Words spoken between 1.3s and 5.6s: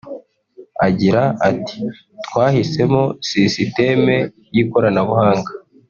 ati “Twahisemo sisiteme y’ikoranabuhanga